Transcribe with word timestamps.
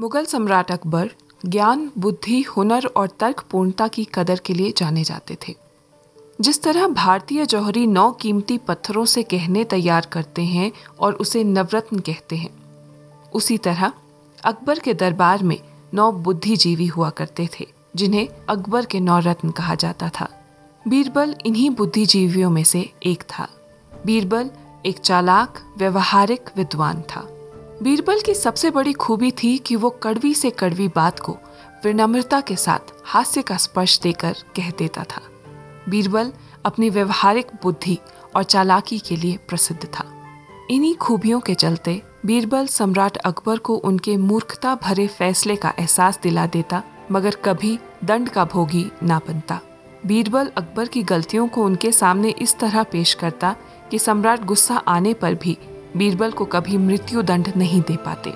मुगल 0.00 0.24
सम्राट 0.24 0.70
अकबर 0.70 1.10
ज्ञान, 1.46 1.90
बुद्धि, 1.98 2.42
हुनर 2.42 2.86
और 2.86 3.08
तर्क 3.20 3.44
पूर्णता 3.50 3.88
की 3.88 4.04
कदर 4.14 4.38
के 4.38 4.54
लिए 4.54 4.72
जाने 4.76 5.04
जाते 5.04 5.36
थे। 5.48 5.54
जिस 6.40 6.62
तरह 6.62 6.86
भारतीय 6.86 7.46
जौहरी 7.46 7.86
नौ 7.86 8.10
कीमती 8.12 8.58
पत्थरों 8.58 9.04
से 9.04 9.22
गहने 9.22 9.64
तैयार 9.64 10.06
करते 10.12 10.42
हैं 10.42 10.72
और 11.00 11.12
उसे 11.12 11.44
नवरत्न 11.44 11.98
कहते 11.98 12.36
हैं, 12.36 12.50
उसी 13.34 13.58
तरह 13.58 13.92
अकबर 14.44 14.78
के 14.78 14.94
दरबार 14.94 15.42
में 15.42 15.58
नौ 15.94 16.12
बुद्धिजीवी 16.12 16.86
हुआ 16.86 17.10
करते 17.10 17.48
थे, 17.60 17.66
जिन्हें 17.96 18.28
अकबर 18.48 18.86
के 18.86 19.00
नौ 19.00 19.18
रत्न 19.18 19.50
कहा 19.50 19.74
जाता 19.74 20.10
था। 20.20 20.28
बीरबल 20.88 21.34
इन्हीं 21.46 21.70
बुद्धिजीवियों 21.70 22.50
में 22.50 22.64
से 22.64 22.92
एक 23.02 23.22
था। 23.22 23.48
बीरबल 24.06 24.50
एक 24.86 24.98
चालाक, 24.98 25.74
व्यवहारिक 25.78 26.50
विद्वान 26.56 27.02
था। 27.02 27.28
बीरबल 27.84 28.20
की 28.20 28.32
सबसे 28.34 28.70
बड़ी 28.70 28.92
खूबी 28.92 29.30
थी 29.30 29.56
कि 29.58 29.74
वो 29.76 29.88
कड़वी 30.02 30.32
से 30.34 30.50
कड़वी 30.50 30.86
बात 30.88 31.18
को 31.20 31.32
विनम्रता 31.84 32.40
के 32.40 32.54
साथ 32.56 32.92
हास्य 33.04 33.42
का 33.42 33.56
स्पर्श 33.56 33.98
देकर 34.00 34.36
कह 34.56 34.70
देता 34.70 35.02
था। 35.04 35.20
बीरबल 35.88 36.32
अपनी 36.64 36.88
व्यवहारिक 36.90 37.46
बुद्धि 37.62 37.98
और 38.36 38.42
चालाकी 38.42 38.98
के 38.98 39.16
लिए 39.16 39.36
प्रसिद्ध 39.48 39.84
था। 39.84 40.04
इन्हीं 40.70 40.94
खूबियों 40.94 41.40
के 41.40 41.54
चलते 41.54 42.00
बीरबल 42.26 42.66
सम्राट 42.66 43.16
अकबर 43.16 43.58
को 43.58 43.74
उनके 43.74 44.16
मूर्खता 44.16 44.74
भरे 44.74 45.06
फैसले 45.08 45.56
का 45.56 45.74
एहसास 45.78 46.18
दिला 46.22 46.46
देता, 46.46 46.82
मगर 47.12 47.34
कभी 47.34 47.78
दंड 48.04 48.28
का 48.28 48.44
भोगी 48.44 48.90
ना 49.02 49.20
बनता। 49.28 49.60
बीरबल 50.06 50.50
अकबर 50.56 50.88
की 50.88 51.02
गलतियों 51.02 51.48
को 51.48 51.64
उनके 51.64 51.92
सामने 51.92 52.34
इस 52.38 52.58
तरह 52.58 52.82
पेश 52.82 53.14
करता 53.14 53.54
कि 53.90 53.98
सम्राट 53.98 54.44
गुस्सा 54.44 54.76
आने 54.76 55.14
पर 55.14 55.34
भी 55.34 55.58
बीरबल 55.96 56.30
को 56.30 56.44
कभी 56.44 56.76
मृत्यु 56.76 57.22
दंड 57.22 57.52
नहीं 57.56 57.80
दे 57.80 57.96
पाते। 57.96 58.32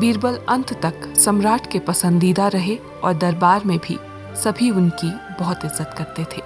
बीरबल 0.00 0.38
अंत 0.48 0.72
तक 0.82 1.12
सम्राट 1.16 1.66
के 1.66 1.78
पसंदीदा 1.78 2.46
रहे 2.48 2.76
और 3.04 3.14
दरबार 3.14 3.64
में 3.66 3.78
भी 3.78 3.98
सभी 4.34 4.70
उनकी 4.70 5.10
बहुत 5.40 5.64
इज़्ज़त 5.64 5.94
करते 5.98 6.24
थे। 6.32 6.42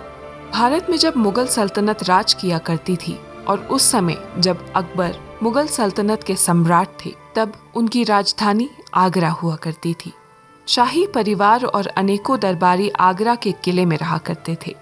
भारत 0.53 0.87
में 0.91 0.97
जब 0.97 1.17
मुगल 1.17 1.47
सल्तनत 1.47 2.03
राज 2.03 2.35
किया 2.35 2.59
करती 2.59 2.97
थी 2.97 3.19
और 3.49 3.59
उस 3.59 3.91
समय 3.91 4.17
जब 4.39 4.65
अकबर 4.77 5.17
मुगल 5.43 5.67
सल्तनत 5.67 6.23
के 6.23 6.37
सम्राट 6.37 6.89
थे, 7.05 7.11
तब 7.37 7.53
उनकी 7.77 8.05
राजधानी 8.05 8.69
आगरा 8.95 9.31
हुआ 9.31 9.57
करती 9.57 9.95
थी। 9.95 10.13
शाही 10.67 11.07
परिवार 11.07 11.65
और 11.65 11.87
अनेकों 11.87 12.39
दरबारी 12.41 12.89
आगरा 13.01 13.35
के 13.35 13.53
किले 13.65 13.85
में 13.85 13.97
रहा 13.97 14.19
करते 14.19 14.57
थे। 14.67 14.75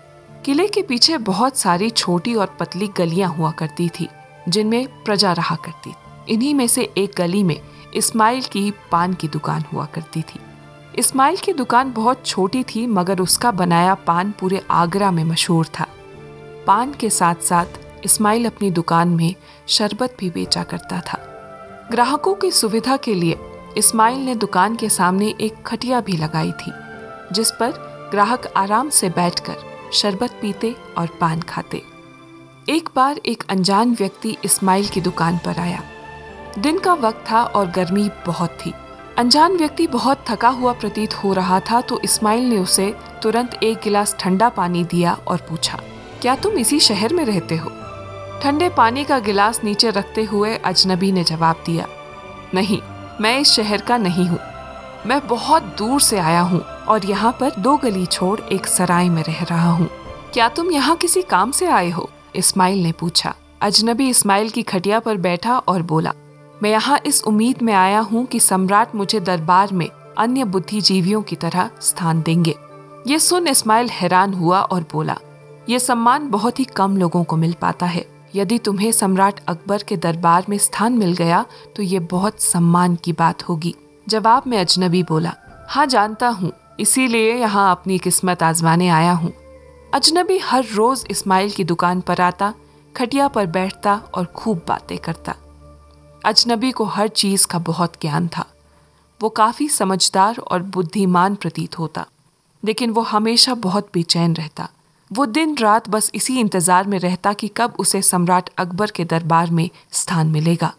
किले 0.45 0.67
के 0.69 0.83
पीछे 0.83 1.19
बहुत 1.21 1.57
सारी 1.57 1.91
छोटी 1.91 2.35
और 2.35 2.57
पतली 2.61 2.89
गलियाँ 2.89 3.31
हुआ 3.31 3.51
करती 3.51 3.89
थी। 3.89 4.09
जिनमें 4.49 5.05
प्रजा 5.05 5.33
रहा 5.33 5.57
करती 5.57 5.95
इन्हीं 6.29 6.55
में 6.55 6.67
से 6.67 6.93
एक 6.97 7.13
गली 7.17 7.43
में 7.43 7.61
इस्माइल 7.95 8.43
की 8.43 8.73
पान 8.93 9.15
की 9.15 9.29
दुकान 9.29 9.65
हुआ 9.73 9.87
करती 9.87 10.23
थी। 10.23 10.41
इस्माइल 10.99 11.37
की 11.37 11.53
दुकान 11.53 11.93
बहुत 11.93 12.27
छोटी 12.27 12.63
थी, 12.63 12.87
मगर 12.87 13.21
उसका 13.21 13.51
बनाया 13.51 13.95
पान 13.95 14.35
पूरे 14.41 14.63
आगरा 14.71 15.11
में 15.11 15.25
मशहूर 15.25 15.67
था। 15.67 15.87
पान 16.67 16.93
के 16.93 17.11
साथ 17.11 17.35
साथ 17.35 17.67
इस्माइल 18.05 18.47
अपनी 18.47 18.71
दुकान 18.71 19.09
में 19.09 19.35
शरबत 19.69 20.17
भी 20.19 20.31
बेचा 20.31 20.63
करता 20.63 21.01
था। 21.01 21.19
ग्राहकों 21.91 22.35
की 22.35 22.51
सुविधा 22.51 22.97
के 22.97 23.15
लिए 23.15 23.39
इस्माइल 23.77 24.19
ने 24.19 24.35
दुकान 24.35 24.77
के 24.77 24.89
सामने 24.89 25.35
एक 25.41 25.63
खटिया 25.63 26.01
भी 26.01 26.13
लगाई 26.13 26.53
थी, 26.53 26.73
जिस 27.33 27.51
पर 27.51 27.73
ग्राहक 28.11 28.53
आराम 28.57 28.89
से 28.89 29.09
बैठकर 29.09 29.57
शरबत 29.93 30.31
पीते 30.43 30.77
और 30.99 31.07
पान 31.21 31.41
खाते। 31.41 31.92
एक 32.69 32.89
बार 32.97 33.19
एक 33.27 33.43
अनजान 33.51 33.95
व्यक्ति 33.95 34.37
इस्माइल 34.45 34.89
की 34.89 35.01
दुकान 35.01 35.39
पर 35.45 35.59
आया। 35.59 35.81
दिन 36.59 36.79
का 36.79 36.93
वक्त 36.95 37.25
था 37.31 37.43
और 37.43 37.71
गर्मी 37.71 38.09
बहुत 38.27 38.51
थी। 38.57 38.73
अनजान 39.19 39.57
व्यक्ति 39.57 39.87
बहुत 39.87 40.25
थका 40.29 40.49
हुआ 40.51 40.73
प्रतीत 40.73 41.15
हो 41.15 41.33
रहा 41.33 41.59
था 41.61 41.81
तो 41.81 41.99
इस्माइल 42.01 42.45
ने 42.45 42.59
उसे 42.59 42.89
तुरंत 43.23 43.59
एक 43.63 43.81
गिलास 43.85 44.15
ठंडा 44.21 44.49
पानी 44.51 44.85
दिया 44.85 45.17
और 45.27 45.47
पूछा, 45.49 45.79
क्या 46.23 46.37
तुम 46.37 46.59
इसी 46.59 46.79
शहर 46.81 47.15
में 47.15 47.25
रहते 47.25 47.57
हो? 47.57 47.71
ठंडे 48.43 48.69
पानी 48.69 49.05
का 49.05 49.19
गिलास 49.21 49.61
नीचे 49.65 49.91
रखते 49.91 50.25
हुए 50.25 50.55
अजनबी 50.57 51.13
ने 51.13 51.25
जवाब 51.25 51.63
दिया, 51.67 51.87
नहीं, 52.55 52.81
मैं 53.21 53.39
इस 53.41 53.53
शहर 53.53 53.83
का 53.83 53.99
नहीं 53.99 54.29
हूँ। 54.29 54.39
मैं 55.07 55.21
बहुत 55.29 55.75
दूर 55.79 56.01
से 56.01 56.19
आया 56.21 56.41
हूँ 56.43 56.61
और 56.61 57.07
यहाँ 57.07 57.37
पर 57.41 57.61
दो 57.61 57.77
गली 57.77 58.07
छोड़ 58.09 58.39
एक 58.43 58.67
सराय 58.69 59.09
में 59.09 59.23
रह 59.23 59.45
रहा 59.45 59.71
हूँ। 59.71 59.91
क्या 60.33 60.49
तुम 60.49 60.73
यहाँ 60.73 60.97
किसी 60.97 61.23
काम 61.25 61.51
से 61.51 61.67
आए 61.69 61.91
हो? 61.91 62.11
इस्माइल 62.35 62.83
ने 62.83 62.93
पूछा। 62.93 63.35
अजनबी 63.63 64.09
इस्माइल 64.09 64.51
की 64.51 64.63
खटिया 64.65 65.01
पर 65.01 65.17
बैठा 65.19 65.57
और 65.59 65.83
बोला, 65.85 66.13
मैं 66.63 66.71
यहाँ 66.71 66.99
इस 67.07 67.23
उम्मीद 67.25 67.63
में 67.63 67.73
आया 67.75 68.01
हूँ 68.01 68.25
कि 68.27 68.41
सम्राट 68.41 68.95
मुझे 68.95 69.21
दरबार 69.21 69.73
में 69.73 69.89
अन्य 70.19 70.45
बुद्धिजीवियों 70.47 71.23
की 71.23 71.37
तरह 71.37 71.71
स्थान 71.81 72.23
देंगे। 72.23 72.55
ये 73.07 73.19
सुन 73.19 73.49
इस्माइल 73.49 73.89
हैरान 73.91 74.35
हुआ 74.35 74.61
और 74.63 74.87
बोला, 74.93 75.17
ये 75.69 75.79
सम्मान 75.79 76.29
बहुत 76.31 76.61
ही 76.61 76.65
कम 76.67 76.97
लोगों 76.97 77.23
को 77.25 77.37
मिल 77.37 77.53
पाता 77.61 77.87
है। 77.87 78.05
यदि 78.35 78.59
तुम्हें 78.59 78.91
सम्राट 78.93 79.41
अकबर 79.49 79.83
के 79.83 79.97
दरबार 79.99 80.45
में 80.49 80.57
स्थान 80.59 80.93
मिल 80.93 81.13
गया 81.15 81.45
तो 81.77 81.83
ये 81.83 81.99
बहुत 82.09 82.41
सम्मान 82.43 82.95
की 82.97 83.13
बात 83.15 83.43
होगी। 83.43 83.75
जवाब 84.07 84.43
में 84.47 84.59
अजनबी 84.59 85.03
बोला 85.03 85.35
हाँ 85.69 85.87
जानता 85.87 86.29
हूँ। 86.29 86.53
इसीलिए 86.81 87.35
यहाँ 87.35 87.71
अपनी 87.71 87.99
किस्मत 87.99 88.43
आजमाने 88.43 88.89
आया 88.91 89.13
हूँ। 89.13 89.33
अजनबी 89.93 90.37
हर 90.39 90.65
रोज 90.67 91.05
इस्माइल 91.11 91.51
की 91.51 91.65
दुकान 91.65 92.01
पर 92.01 92.21
आता, 92.21 92.53
खटिया 92.95 93.27
पर 93.29 93.47
बैठता 93.47 93.95
और 94.15 94.27
खूब 94.27 94.63
बातें 94.69 94.97
करता। 94.99 95.35
अजनबी 96.25 96.71
को 96.71 96.85
हर 96.85 97.09
चीज़ 97.09 97.47
का 97.47 97.59
बहुत 97.61 97.95
ज्ञान 98.01 98.29
था। 98.29 98.45
वो 99.21 99.29
काफ़ी 99.29 99.69
समझदार 99.69 100.39
और 100.41 100.63
बुद्धिमान 100.69 101.35
प्रतीत 101.35 101.79
होता, 101.79 102.07
लेकिन 102.63 102.91
वो 102.91 103.03
हमेशा 103.03 103.55
बहुत 103.59 103.91
बेचैन 103.95 104.37
रहता। 104.37 104.69
वो 105.11 105.27
दिन 105.29 105.57
रात 105.57 105.89
बस 105.89 106.11
इसी 106.15 106.39
इंतज़ार 106.41 106.87
में 106.87 106.99
रहता 106.99 107.33
कि 107.33 107.49
कब 107.57 107.75
उसे 107.79 108.03
सम्राट 108.03 108.51
अकबर 108.59 108.91
के 108.91 109.05
दरबार 109.05 109.51
में 109.51 109.69
स्थान 109.93 110.31
मिलेगा। 110.31 110.73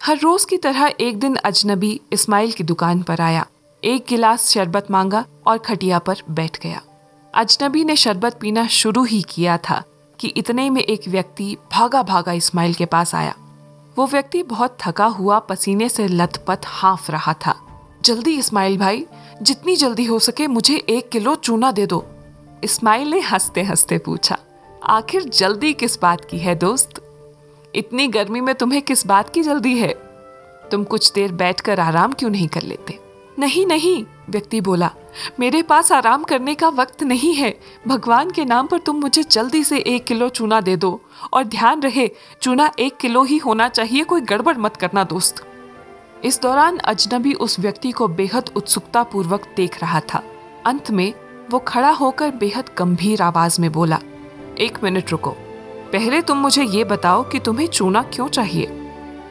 हर 0.00 0.18
रोज 0.18 0.44
की 0.44 0.56
तरह 0.56 0.92
एक 1.00 1.20
दिन 1.20 1.36
अजनबी 1.36 2.00
इस्माइल 2.12 2.52
की 2.52 2.64
दुकान 2.64 3.02
पर 3.02 3.20
आया, 3.20 3.46
एक 3.82 4.06
गिलास 4.08 4.48
शरबत 4.48 4.90
मांगा 4.90 5.24
और 5.46 5.58
खटिया 5.60 5.98
पर 6.00 6.22
बैठ 6.30 6.62
गया। 6.62 6.82
अजनबी 7.34 7.84
ने 7.84 7.96
शरबत 7.96 8.38
पीना 8.40 8.66
शुरू 8.66 9.04
ही 9.04 9.22
किया 9.22 9.58
था 9.58 9.82
कि 10.18 10.28
इतने 10.28 10.70
में 10.70 10.82
एक 10.82 11.00
व्यक्ति 11.08 11.56
भागा 11.72 12.02
भागा 12.02 12.32
इस्माइल 12.32 12.74
के 12.74 12.84
पास 12.84 13.14
आया। 13.14 13.34
वो 13.96 14.06
व्यक्ति 14.06 14.42
बहुत 14.42 14.78
थका 14.86 15.04
हुआ 15.04 15.38
पसीने 15.38 15.88
से 15.88 16.08
लथपथ 16.08 16.58
हाफ़ 16.66 17.12
रहा 17.12 17.32
था। 17.32 17.54
जल्दी 18.02 18.38
इस्माइल 18.38 18.78
भाई, 18.78 19.06
जितनी 19.42 19.76
जल्दी 19.76 20.04
हो 20.04 20.18
सके 20.18 20.46
मुझे 20.46 20.76
एक 20.76 21.08
किलो 21.08 21.34
चूना 21.34 21.72
दे 21.72 21.86
दो। 21.86 22.06
इस्माइल 22.64 23.08
ने 23.08 23.20
हँसते 23.20 23.62
हँसते 23.62 23.98
पूछा, 23.98 24.38
आखिर 24.84 25.22
जल्दी 25.22 25.72
किस 25.72 26.00
बात 26.02 26.24
की 26.24 26.38
है 26.38 26.54
दोस्त? 26.54 26.90
इतनी 27.74 28.08
गर्मी 28.08 28.40
में 28.40 28.54
तुम्हें 28.54 28.82
किस 28.82 29.06
बात 29.06 29.30
की 29.30 29.42
जल्दी 29.42 29.78
है? 29.78 29.94
तुम 30.70 30.84
कुछ 30.84 31.12
देर 31.12 31.32
बैठकर 31.32 31.80
आराम 31.80 32.12
क्यों 32.12 32.30
नहीं 32.30 32.48
कर 32.48 32.62
लेते? 32.62 32.98
नहीं 33.38 33.66
नहीं, 33.66 34.04
व्यक्ति 34.30 34.60
बोला 34.60 34.90
मेरे 35.40 35.62
पास 35.62 35.92
आराम 35.92 36.24
करने 36.24 36.54
का 36.54 36.68
वक्त 36.68 37.02
नहीं 37.02 37.34
है। 37.34 37.54
भगवान 37.88 38.30
के 38.30 38.44
नाम 38.44 38.66
पर 38.66 38.78
तुम 38.78 38.96
मुझे 38.96 39.22
जल्दी 39.22 39.62
से 39.64 39.78
एक 39.78 40.04
किलो 40.04 40.28
चूना 40.28 40.60
दे 40.60 40.76
दो 40.76 41.00
और 41.32 41.44
ध्यान 41.44 41.82
रहे, 41.82 42.10
चूना 42.42 42.70
एक 42.78 42.96
किलो 42.96 43.22
ही 43.22 43.38
होना 43.38 43.68
चाहिए, 43.68 44.04
कोई 44.04 44.20
गड़बड़ 44.20 44.56
मत 44.56 44.76
करना 44.76 45.04
दोस्त। 45.04 45.44
इस 46.24 46.40
दौरान 46.42 46.78
अजनबी 46.78 47.32
उस 47.32 47.58
व्यक्ति 47.60 47.90
को 47.90 48.08
बेहद 48.08 48.50
उत्सुकता 48.56 49.02
पूर्वक 49.02 49.52
देख 49.56 49.80
रहा 49.80 50.00
था। 50.00 50.22
अंत 50.66 50.90
में 50.90 51.12
वो 51.50 51.58
खड़ा 51.58 51.90
होकर 51.90 52.30
बेहद 52.30 52.70
गंभीर 52.78 53.22
आवाज़ 53.22 53.60
में 53.60 53.70
बोला, 53.72 53.98
एक 54.58 54.78
मिनट 54.84 55.10
रुको, 55.10 55.30
पहले 55.92 56.20
तुम 56.22 56.38
मुझे 56.38 56.64
ये 56.64 56.84
बताओ 56.84 57.22
कि 57.22 57.38
तुम्हें 57.38 57.66
चूना 57.66 58.02
क्यों 58.02 58.28
चाहिए? 58.28 58.74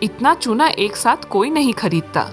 इतना 0.04 0.34
चूना 0.34 0.68
एक 0.68 0.96
साथ 0.96 1.30
कोई 1.30 1.50
नहीं 1.50 1.74
खरीदता। 1.74 2.24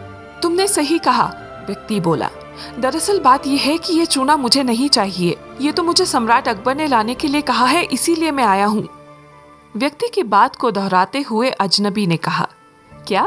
तुमने 0.42 0.66
सही 0.68 0.98
कहा, 0.98 1.24
व्यक्ति 1.66 2.00
बोला। 2.00 2.30
दरअसल 2.78 3.20
बात 3.20 3.46
यह 3.46 3.60
है 3.60 3.76
कि 3.78 3.94
ये 3.94 4.06
चूना 4.06 4.36
मुझे 4.36 4.62
नहीं 4.62 4.88
चाहिए। 4.88 5.36
ये 5.60 5.72
तो 5.72 5.82
मुझे 5.82 6.06
सम्राट 6.06 6.48
अकबर 6.48 6.74
ने 6.74 6.86
लाने 6.86 7.14
के 7.14 7.28
लिए 7.28 7.40
कहा 7.42 7.66
है, 7.66 7.82
इसीलिए 7.84 8.30
मैं 8.30 8.44
आया 8.44 8.66
हूँ। 8.66 8.88
व्यक्ति 9.76 10.08
की 10.08 10.22
बात 10.22 10.56
को 10.56 10.70
दोहराते 10.70 11.20
हुए 11.20 11.50
अजनबी 11.50 12.06
ने 12.06 12.16
कहा, 12.16 12.48
क्या? 13.06 13.26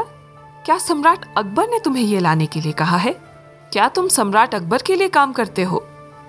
क्या 0.66 0.78
सम्राट 0.78 1.24
अकबर 1.38 1.68
ने 1.68 1.78
तुम्हें 1.78 2.04
ये 2.04 2.20
लाने 2.20 2.46
के 2.46 2.60
लिए 2.60 2.72
कहा 2.72 2.96
है? 2.96 3.12
क्या 3.72 3.88
तुम 3.88 4.08
सम्राट 4.08 4.54
अकबर 4.54 4.82
के 4.82 4.96
लिए 4.96 5.08
काम 5.08 5.32
करते 5.32 5.62
हो? 5.62 5.84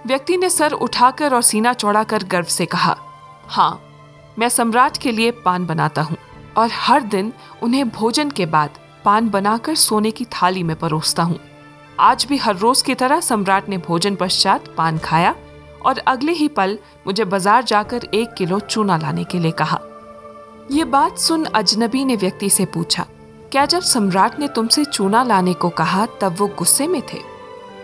व्यक्ति 0.07 0.37
ने 0.37 0.49
सर 0.49 0.71
उठाकर 0.71 1.33
और 1.33 1.41
सीना 1.41 1.73
चौड़ा 1.73 2.03
कर 2.03 2.23
गर्व 2.23 2.45
से 2.45 2.65
कहा 2.65 2.95
हाँ 3.47 3.81
मैं 4.39 4.49
सम्राट 4.49 4.97
के 4.97 5.11
लिए 5.11 5.31
पान 5.45 5.65
बनाता 5.65 6.01
हूँ 6.01 6.17
और 6.57 6.69
हर 6.73 7.03
दिन 7.03 7.33
उन्हें 7.63 7.89
भोजन 7.89 8.29
के 8.29 8.45
बाद 8.45 8.77
पान 9.05 9.29
बनाकर 9.29 9.75
सोने 9.75 10.11
की 10.11 10.25
थाली 10.25 10.63
में 10.63 10.75
परोसता 10.75 11.23
हूँ। 11.23 11.39
आज 11.99 12.25
भी 12.25 12.37
हर 12.37 12.55
रोज 12.55 12.81
की 12.81 12.93
तरह 12.95 13.19
सम्राट 13.19 13.67
ने 13.69 13.77
भोजन 13.77 14.15
पश्चात 14.15 14.67
पान 14.67 14.97
खाया 14.97 15.33
और 15.85 15.97
अगले 15.99 16.31
ही 16.31 16.47
पल 16.47 16.77
मुझे 17.07 17.23
बाज़ार 17.25 17.63
जाकर 17.63 18.03
एक 18.13 18.33
किलो 18.33 18.59
चूना 18.59 18.97
लाने 18.97 19.23
के 19.23 19.39
लिए 19.39 19.51
कहा। 19.51 19.79
ये 20.71 20.83
बात 20.85 21.17
सुन 21.17 21.43
अजनबी 21.45 22.03
ने 22.05 22.15
व्यक्ति 22.15 22.49
से 22.49 22.65
पूछा, 22.65 23.05
क्या 23.51 23.65
जब 23.65 23.81
सम्राट 23.81 24.39
ने 24.39 24.47
तुमसे 24.47 24.83
चूना 24.85 25.23
लाने 25.23 25.53
को 25.53 25.69
कहा, 25.69 26.05
तब 26.21 26.35
वो 26.39 26.47
गुस्से 26.49 26.87
में 26.87 27.01
थे? 27.03 27.19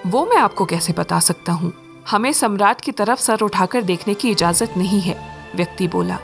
वो 0.06 0.26
मैं 0.26 0.38
आपको 0.38 0.66
कैसे 0.66 0.94
बता 0.94 1.20
सकता 1.20 1.52
हूँ? 1.52 1.74
हमें 2.10 2.32
सम्राट 2.34 2.82
की 2.82 2.92
तरफ़ 2.92 3.20
सर 3.20 3.42
उठाकर 3.42 3.82
देखने 3.82 4.14
की 4.14 4.32
इजाज़त 4.32 4.78
नहीं 4.78 5.02
है, 5.02 5.18
व्यक्ति 5.56 5.88
बोला। 5.88 6.20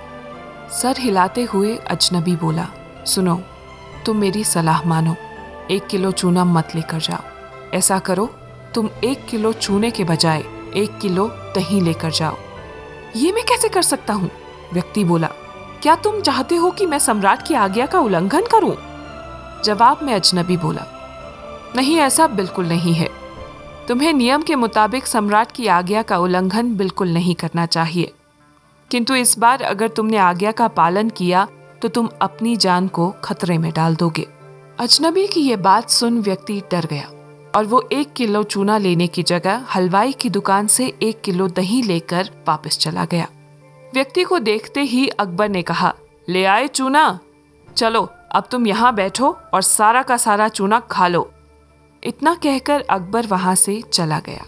सर 0.72 1.00
हिलाते 1.00 1.44
हुए 1.44 1.76
अजनबी 1.90 2.36
बोला, 2.36 2.68
सुनो, 3.06 3.36
तुम 4.06 4.18
मेरी 4.18 4.44
सलाह 4.44 4.88
मानो, 4.88 5.16
एक 5.72 5.88
किलो 5.88 6.12
चूना 6.14 6.46
मत 6.46 6.76
लेकर 6.76 7.00
जाओ। 7.00 7.30
ऐसा 7.74 8.00
करो, 8.00 8.26
तुम 8.76 8.90
एक 9.04 9.26
किलो 9.26 9.54
चूने 9.54 9.92
के 9.92 10.04
बजाय 10.04 10.44
एक 10.76 10.98
किलो 10.98 11.28
दही 11.56 11.82
लेकर 11.82 12.12
जाओ। 12.12 12.38
ये 13.16 13.32
मैं 13.32 13.44
कैसे 13.44 13.70
कर 13.70 13.82
सकता 13.82 14.14
हूँ? 14.14 14.30
व्यक्ति 14.74 15.04
बोला, 15.04 15.28
क्या 15.82 15.96
तुम 15.96 16.20
चाहते 16.22 16.56
हो 16.56 16.72
कि 16.72 16.86
मैं 16.86 17.00
सम्राट 17.00 17.48
की 17.48 17.54
आज्ञा 17.54 17.86
का 17.86 18.00
उल्लंघन 18.00 18.46
करूँ? 18.52 18.76
जवाब 19.66 20.00
में 20.04 20.14
अजनबी 20.14 20.58
बोला, 20.58 20.86
नहीं, 21.76 21.98
ऐसा 21.98 22.28
बिल्कुल 22.28 22.66
नहीं 22.66 22.94
है। 22.94 23.10
तुम्हें 23.88 24.14
नियम 24.14 24.42
के 24.42 24.56
मुताबिक 24.56 25.08
सम्राट 25.08 25.52
की 25.52 25.68
आज्ञा 25.68 26.02
का 26.02 26.18
उल्लंघन 26.18 26.76
बिल्कुल 26.76 27.10
नहीं 27.10 27.36
करना 27.36 27.66
चाहिए। 27.66 28.12
किंतु 28.92 29.16
इस 29.16 29.38
बार 29.40 29.62
अगर 29.62 29.88
तुमने 29.88 30.18
आज्ञा 30.18 30.52
का 30.52 30.68
पालन 30.68 31.10
किया 31.10 31.48
तो 31.82 31.88
तुम 31.88 32.10
अपनी 32.22 32.56
जान 32.56 32.88
को 32.88 33.10
खतरे 33.24 33.58
में 33.58 33.72
डाल 33.74 33.96
दोगे। 33.96 34.28
अजनबी 34.80 35.28
की 35.28 35.42
यह 35.42 35.58
बात 35.58 35.90
सुन 35.90 36.22
व्यक्ति 36.22 36.62
डर 36.72 36.86
गया। 36.86 37.10
और 37.56 37.66
वो 37.66 37.90
एक 37.92 38.14
किलो 38.14 38.44
चूना 38.44 38.78
लेने 38.78 39.08
की 39.08 39.24
जगह 39.24 39.66
हलवाई 39.76 40.12
की 40.12 40.30
दुकान 40.30 40.68
से 40.68 40.94
एक 41.04 41.22
किलो 41.22 41.48
दही 41.48 41.82
लेकर 41.82 42.30
वापस 42.48 42.78
चला 42.78 43.06
गया। 43.06 43.28
व्यक्ति 43.94 44.24
को 44.24 44.40
देखते 44.40 44.82
ही 44.82 45.08
अकबर 45.08 45.50
ने 45.50 45.62
कहा, 45.62 45.94
ले 46.30 46.46
आए 46.46 46.68
चूना। 46.68 47.20
चलो, 47.76 48.10
अब 48.32 48.48
तुम 48.52 48.68
यहाँ 48.68 48.96
बैठो 48.96 49.38
और 49.54 49.62
सारा 49.62 50.04
का 50.04 50.18
सारा 50.18 50.48
चूना 50.48 50.80
खा 50.80 51.08
लो। 51.08 51.32
इतना 52.04 52.36
कहकर 52.36 52.82
अकबर 52.82 53.28
वहाँ 53.28 53.56
से 53.56 53.82
चला 53.94 54.20
गया। 54.20 54.46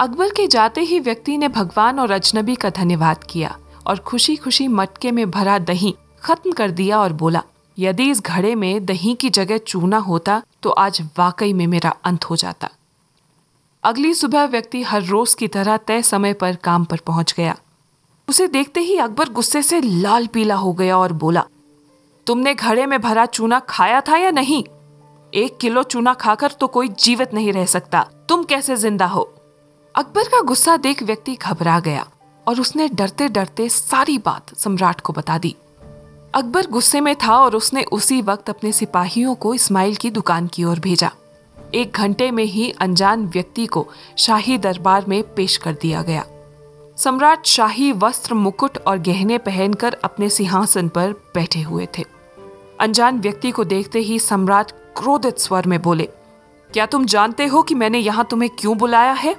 अकबर 0.00 0.28
के 0.28 0.46
जाते 0.46 0.80
ही 0.80 1.00
व्यक्ति 1.00 1.36
ने 1.36 1.48
भगवान 1.48 1.98
और 1.98 2.10
अजनबी 2.10 2.54
का 2.54 2.70
धन्यवाद 2.70 3.24
किया 3.24 3.56
और 3.86 3.98
खुशी 3.98 4.36
खुशी 4.36 4.68
मटके 4.68 5.10
में 5.10 5.30
भरा 5.30 5.58
दही 5.58 5.94
खत्म 6.22 6.52
कर 6.52 6.70
दिया 6.70 7.00
और 7.00 7.12
बोला 7.12 7.42
यदि 7.78 8.10
इस 8.10 8.20
घड़े 8.22 8.54
में 8.54 8.84
दही 8.86 9.14
की 9.14 9.30
जगह 9.30 9.58
चूना 9.58 9.98
होता 9.98 10.42
तो 10.62 10.70
आज 10.70 11.00
वाकई 11.18 11.52
में 11.52 11.66
मेरा 11.66 11.94
अंत 12.04 12.24
हो 12.24 12.36
जाता। 12.36 12.68
अगली 13.84 14.12
सुबह 14.14 14.44
व्यक्ति 14.44 14.82
हर 14.82 15.02
रोज 15.02 15.34
की 15.34 15.48
तरह 15.48 15.76
तय 15.78 16.02
समय 16.02 16.32
पर 16.34 16.56
काम 16.56 16.84
पर 16.84 17.00
पहुँच 17.06 17.34
गया। 17.36 17.56
उसे 18.28 18.46
देखते 18.48 18.80
ही 18.80 18.96
अकबर 18.98 19.28
गुस्से 19.30 19.62
से 19.62 19.80
लाल 19.80 20.26
पीला 20.26 20.54
हो 20.54 20.72
गया 20.72 20.98
और 20.98 21.12
बोला, 21.14 21.44
तुमने 22.26 22.54
घड़े 22.54 22.86
में 22.86 23.00
भरा 23.00 23.26
चूना 23.26 23.58
खाया 23.60 24.00
था 24.00 24.16
या 24.16 24.30
नहीं? 24.30 24.62
एक 25.32 25.56
किलो 25.60 25.82
चूना 25.82 26.14
खाकर 26.14 26.50
तो 26.50 26.66
कोई 26.66 26.88
जीवित 26.98 27.34
नहीं 27.34 27.52
रह 27.52 27.66
सकता। 27.66 28.02
तुम 28.28 28.44
कैसे 28.44 28.76
ज़िंदा 28.76 29.06
हो? 29.06 29.22
अकबर 29.94 30.28
का 30.28 30.40
गुस्सा 30.42 30.76
देख 30.76 31.02
व्यक्ति 31.02 31.34
घबरा 31.36 31.78
गया 31.80 32.06
और 32.46 32.60
उसने 32.60 32.88
डरते 32.88 33.28
डरते 33.28 33.68
सारी 33.68 34.18
बात 34.18 34.54
सम्राट 34.56 35.00
को 35.00 35.12
बता 35.12 35.38
दी। 35.38 35.54
अकबर 36.34 36.66
गुस्से 36.66 37.00
में 37.00 37.14
था 37.16 37.36
और 37.38 37.54
उसने 37.56 37.82
उसी 37.84 38.20
वक्त 38.22 38.48
अपने 38.50 38.70
सिपाहियों 38.72 39.34
को 39.34 39.52
इस्माइल 39.54 39.94
की 39.96 40.10
दुकान 40.10 40.46
की 40.46 40.64
ओर 40.64 40.78
भेजा। 40.78 41.10
एक 41.74 41.92
घंटे 41.92 42.30
में 42.30 42.44
ही 42.44 42.70
अनजान 42.70 43.26
व्यक्ति 43.26 43.66
को 43.66 43.86
शाही 44.18 44.58
दरबार 44.58 45.04
में 45.08 45.22
पेश 45.34 45.56
कर 45.56 45.72
दिया 45.72 46.02
गया। 46.02 46.24
सम्राट 46.96 47.46
शाही 47.46 47.92
वस्त्र, 47.92 48.34
मुकुट 48.34 48.78
और 48.78 48.98
गहने 48.98 49.38
पहनकर 49.38 49.96
अपने 50.04 50.30
सिंहासन 50.30 50.88
पर 50.88 51.12
बैठे 51.34 51.62
हुए 51.62 51.88
थे। 51.98 52.04
अनजान 52.80 53.20
व्यक्ति 53.20 53.50
को 53.50 53.64
देखते 53.64 53.98
ही 53.98 54.18
सम्राट 54.18 54.72
क्रोधित 54.96 55.38
स्वर 55.38 55.66
में 55.66 55.80
बोले, 55.82 56.08
क्या 56.70 56.86
तुम 56.86 57.06
जानते 57.06 57.46
हो 57.46 57.62
कि 57.62 57.74
मैंने 57.74 57.98
यहाँ 57.98 58.26
तुम्हें 58.30 58.50
क्यों 58.58 58.78
बुलाया 58.78 59.12
है? 59.12 59.36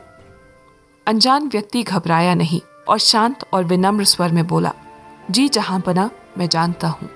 अनजान 1.08 1.48
व्यक्ति 1.48 1.84
घबराया 1.84 2.36
नहीं 2.36 2.62
और 2.90 2.98
शांत 2.98 3.46
और 3.54 3.64
विनम्र 3.64 4.04
स्वर 4.04 4.32
में 4.32 4.48
बोला, 4.48 4.74
जी 5.32 5.50
जहाँ 5.50 5.80
पना 5.80 6.10
मैं 6.38 6.48
जानता 6.50 6.88
हूँ। 6.88 7.10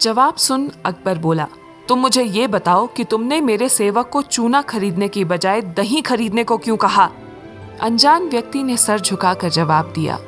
जवाब 0.00 0.34
सुन 0.36 0.70
अकबर 0.84 1.18
बोला, 1.18 1.46
तुम 1.88 1.98
मुझे 1.98 2.22
ये 2.22 2.46
बताओ 2.46 2.86
कि 2.86 3.04
तुमने 3.04 3.40
मेरे 3.40 3.68
सेवक 3.68 4.08
को 4.08 4.22
चूना 4.22 4.62
खरीदने 4.62 5.08
की 5.08 5.24
बजाय 5.24 5.60
दही 5.62 6.00
खरीदने 6.00 6.44
को 6.44 6.58
क्यों 6.58 6.76
कहा? 6.76 7.10
अनजान 7.80 8.28
व्यक्ति 8.28 8.62
ने 8.62 8.76
सर 8.76 9.00
झुकाकर 9.00 9.48
जवाब 9.48 9.92
दिया, 9.94 10.18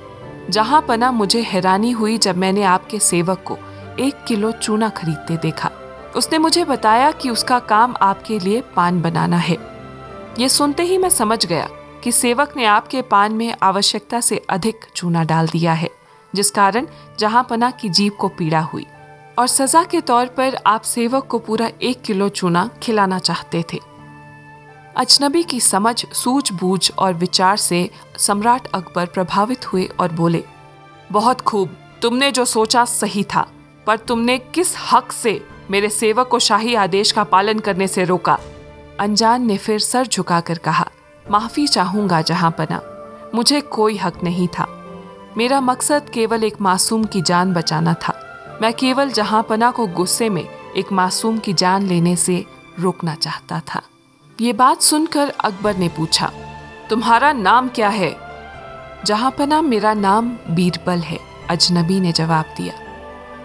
जहाँ 0.50 0.84
पना 0.88 1.10
मुझे 1.12 1.42
हैरानी 1.42 1.90
हुई 1.90 2.18
जब 2.18 2.36
मैंने 2.36 2.62
आपके 2.64 2.98
सेवक 2.98 3.42
को 3.46 3.58
एक 4.00 4.24
किलो 4.28 4.52
चूना 4.52 4.88
खरीदते 4.88 5.36
देखा। 5.36 5.70
उसने 6.16 6.38
मुझे 6.38 6.64
बताया 6.64 7.10
कि 7.12 7.30
उसका 7.30 7.58
काम 7.58 7.94
आपके 8.02 8.38
लिए 8.38 8.60
पान 8.76 9.02
बनाना 9.02 9.36
है। 9.36 9.56
ये 10.38 10.48
सुनते 10.48 10.82
ही 10.82 10.98
मैं 10.98 11.08
समझ 11.08 11.44
गया 11.46 11.68
कि 12.04 12.12
सेवक 12.12 12.56
ने 12.56 12.64
आपके 12.64 13.02
पान 13.02 13.32
में 13.32 13.54
आवश्यकता 13.62 14.20
से 14.20 14.42
अधिक 14.50 14.84
चूना 14.94 15.24
डाल 15.24 15.48
दिया 15.48 15.72
है। 15.72 15.90
जिस 16.34 16.50
कारण 16.50 16.86
जहाँ 17.18 17.46
पना 17.50 17.70
की 17.70 17.88
जीप 17.88 18.16
को 18.16 18.28
पीड़ा 18.28 18.60
हुई 18.60 18.86
और 19.38 19.46
सजा 19.46 19.84
के 19.84 20.00
तौर 20.00 20.26
पर 20.26 20.58
आप 20.66 20.82
सेवक 20.82 21.26
को 21.26 21.38
पूरा 21.38 21.70
एक 21.82 22.02
किलो 22.02 22.28
चूना 22.28 22.70
खिलाना 22.82 23.18
चाहते 23.18 23.64
थे। 23.72 23.78
अजनबी 24.96 25.42
की 25.42 25.60
समझ, 25.60 26.06
सूझबूझ 26.06 26.90
और 26.98 27.14
विचार 27.14 27.56
से 27.56 27.90
सम्राट 28.18 28.66
अकबर 28.66 29.06
प्रभावित 29.06 29.72
हुए 29.72 29.84
और 30.00 30.12
बोले, 30.12 30.44
बहुत 31.12 31.40
खूब, 31.40 31.76
तुमने 32.02 32.30
जो 32.32 32.44
सोचा 32.44 32.84
सही 32.84 33.24
था, 33.24 33.46
पर 33.86 33.96
तुमने 33.96 34.38
किस 34.38 34.74
हक 34.92 35.12
से 35.12 35.40
मेरे 35.70 35.88
सेवक 35.90 36.28
को 36.28 36.38
शाही 36.38 36.74
आदेश 36.74 37.12
का 37.12 37.24
पालन 37.24 37.58
करने 37.58 37.88
से 37.88 38.04
रोका? 38.04 38.38
अनजान 39.00 39.46
ने 39.46 39.56
फिर 39.56 39.78
सर 39.78 40.06
झुकाकर 40.06 40.58
कहा, 40.58 40.88
माफ़ी 41.30 41.66
चाहूँगा 41.66 42.22
जहाँ 42.22 42.50
पना 42.50 42.80
मुझे 43.34 43.60
कोई 43.60 43.96
हक 43.96 44.22
नहीं 44.24 44.48
था। 44.48 44.77
मेरा 45.36 45.60
मकसद 45.60 46.08
केवल 46.08 46.44
एक 46.44 46.60
मासूम 46.60 47.04
की 47.04 47.20
जान 47.22 47.52
बचाना 47.52 47.94
था। 47.94 48.14
मैं 48.62 48.72
केवल 48.72 49.10
जहाँ 49.10 49.42
पना 49.42 49.70
को 49.70 49.86
गुस्से 49.86 50.28
में 50.28 50.44
एक 50.76 50.92
मासूम 50.92 51.38
की 51.38 51.52
जान 51.52 51.82
लेने 51.82 52.14
से 52.16 52.44
रोकना 52.80 53.14
चाहता 53.14 53.60
था। 53.74 53.82
ये 54.40 54.52
बात 54.52 54.82
सुनकर 54.82 55.28
अकबर 55.28 55.76
ने 55.76 55.88
पूछा, 55.88 56.30
तुम्हारा 56.90 57.32
नाम 57.32 57.68
क्या 57.68 57.88
है? 57.88 58.16
जहाँ 59.06 59.30
पना 59.30 59.60
मेरा 59.62 59.94
नाम 59.94 60.28
बीरबल 60.50 60.98
है, 60.98 61.18
अजनबी 61.50 62.00
ने 62.00 62.12
जवाब 62.12 62.54
दिया। 62.56 62.74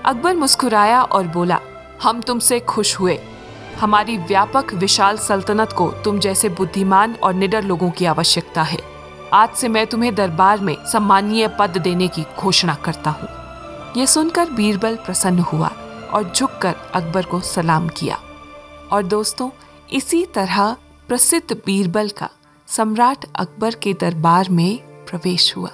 अकबर 0.05 0.35
मुस्कुराया 0.35 1.01
और 1.01 1.27
बोला, 1.27 1.59
हम 2.03 2.21
तुमसे 2.21 2.59
खुश 2.59 2.99
हुए। 2.99 3.19
हमारी 3.79 4.17
व्यापक 4.17 4.73
विशाल 4.73 5.17
सल्तनत 5.17 5.71
को 5.71 5.89
तुम 6.03 6.19
जैसे 6.19 6.49
बुद्धिमान 6.49 7.15
और 7.23 7.33
निडर 7.33 7.63
लोगों 7.63 7.91
की 7.91 8.05
आवश्यकता 8.05 8.63
है। 8.63 8.92
आज 9.35 9.49
से 9.55 9.67
मैं 9.67 9.87
तुम्हें 9.87 10.15
दरबार 10.15 10.59
में 10.59 10.77
सम्मानीय 10.85 11.47
पद 11.47 11.77
देने 11.77 12.07
की 12.07 12.25
घोषणा 12.39 12.75
करता 12.75 13.09
हूँ। 13.09 13.29
ये 13.97 14.07
सुनकर 14.07 14.49
बीरबल 14.49 14.95
प्रसन्न 14.95 15.39
हुआ 15.39 15.67
और 16.13 16.33
झुककर 16.35 16.75
अकबर 16.93 17.25
को 17.25 17.39
सलाम 17.39 17.87
किया। 17.87 18.19
और 18.91 19.03
दोस्तों, 19.03 19.49
इसी 19.91 20.25
तरह 20.25 20.77
प्रसिद्ध 21.07 21.57
बीरबल 21.65 22.09
का 22.09 22.29
सम्राट 22.67 23.25
अकबर 23.35 23.75
के 23.75 23.93
दरबार 23.93 24.49
में 24.49 24.77
प्रवेश 25.05 25.57
हुआ। 25.57 25.71